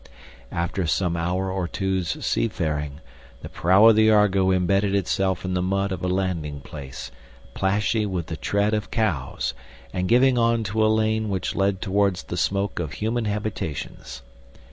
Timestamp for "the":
3.43-3.49, 3.95-4.09, 5.53-5.61, 8.25-8.35, 12.23-12.35